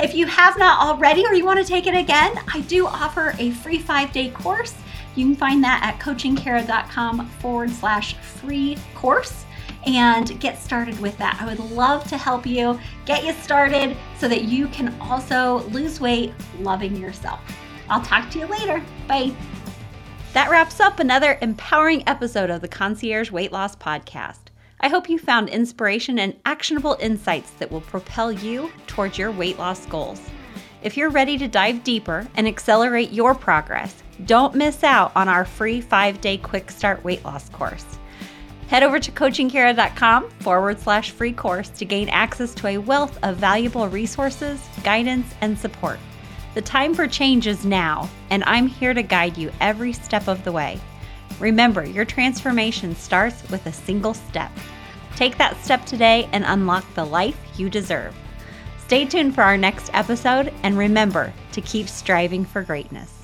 If 0.00 0.14
you 0.14 0.26
have 0.26 0.58
not 0.58 0.80
already 0.80 1.24
or 1.24 1.34
you 1.34 1.44
want 1.44 1.60
to 1.60 1.64
take 1.64 1.86
it 1.86 1.94
again, 1.94 2.38
I 2.52 2.60
do 2.62 2.86
offer 2.86 3.34
a 3.38 3.50
free 3.52 3.78
five 3.78 4.12
day 4.12 4.30
course. 4.30 4.74
You 5.14 5.26
can 5.26 5.36
find 5.36 5.62
that 5.62 5.80
at 5.82 6.00
coachingkara.com 6.00 7.28
forward 7.28 7.70
slash 7.70 8.16
free 8.16 8.76
course 8.94 9.44
and 9.86 10.38
get 10.40 10.60
started 10.60 10.98
with 11.00 11.16
that. 11.18 11.38
I 11.40 11.46
would 11.46 11.60
love 11.70 12.04
to 12.08 12.16
help 12.16 12.46
you 12.46 12.78
get 13.04 13.24
you 13.24 13.32
started 13.34 13.96
so 14.18 14.28
that 14.28 14.44
you 14.44 14.68
can 14.68 14.98
also 15.00 15.60
lose 15.68 16.00
weight 16.00 16.32
loving 16.60 16.96
yourself. 16.96 17.40
I'll 17.88 18.02
talk 18.02 18.30
to 18.30 18.38
you 18.38 18.46
later. 18.46 18.82
Bye. 19.06 19.34
That 20.32 20.50
wraps 20.50 20.80
up 20.80 20.98
another 20.98 21.38
empowering 21.40 22.02
episode 22.08 22.50
of 22.50 22.60
the 22.60 22.68
Concierge 22.68 23.30
Weight 23.30 23.52
Loss 23.52 23.76
Podcast. 23.76 24.43
I 24.84 24.88
hope 24.88 25.08
you 25.08 25.18
found 25.18 25.48
inspiration 25.48 26.18
and 26.18 26.38
actionable 26.44 26.98
insights 27.00 27.52
that 27.52 27.72
will 27.72 27.80
propel 27.80 28.30
you 28.30 28.70
towards 28.86 29.16
your 29.16 29.30
weight 29.30 29.58
loss 29.58 29.86
goals. 29.86 30.20
If 30.82 30.94
you're 30.94 31.08
ready 31.08 31.38
to 31.38 31.48
dive 31.48 31.82
deeper 31.84 32.28
and 32.34 32.46
accelerate 32.46 33.10
your 33.10 33.34
progress, 33.34 34.02
don't 34.26 34.54
miss 34.54 34.84
out 34.84 35.10
on 35.16 35.26
our 35.26 35.46
free 35.46 35.80
five 35.80 36.20
day 36.20 36.36
quick 36.36 36.70
start 36.70 37.02
weight 37.02 37.24
loss 37.24 37.48
course. 37.48 37.86
Head 38.68 38.82
over 38.82 38.98
to 39.00 39.10
coachingkara.com 39.10 40.28
forward 40.40 40.78
slash 40.78 41.12
free 41.12 41.32
course 41.32 41.70
to 41.70 41.86
gain 41.86 42.10
access 42.10 42.52
to 42.56 42.66
a 42.66 42.76
wealth 42.76 43.18
of 43.22 43.38
valuable 43.38 43.88
resources, 43.88 44.60
guidance, 44.82 45.34
and 45.40 45.58
support. 45.58 45.98
The 46.52 46.60
time 46.60 46.92
for 46.92 47.08
change 47.08 47.46
is 47.46 47.64
now, 47.64 48.10
and 48.28 48.44
I'm 48.44 48.66
here 48.66 48.92
to 48.92 49.02
guide 49.02 49.38
you 49.38 49.50
every 49.62 49.94
step 49.94 50.28
of 50.28 50.44
the 50.44 50.52
way. 50.52 50.78
Remember, 51.40 51.84
your 51.84 52.04
transformation 52.04 52.94
starts 52.94 53.48
with 53.50 53.64
a 53.64 53.72
single 53.72 54.12
step. 54.12 54.52
Take 55.16 55.38
that 55.38 55.62
step 55.64 55.84
today 55.86 56.28
and 56.32 56.44
unlock 56.46 56.84
the 56.94 57.04
life 57.04 57.38
you 57.56 57.70
deserve. 57.70 58.14
Stay 58.78 59.04
tuned 59.04 59.34
for 59.34 59.42
our 59.42 59.56
next 59.56 59.90
episode, 59.94 60.52
and 60.62 60.76
remember 60.76 61.32
to 61.52 61.60
keep 61.60 61.88
striving 61.88 62.44
for 62.44 62.62
greatness. 62.62 63.23